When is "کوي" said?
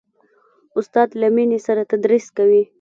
2.37-2.63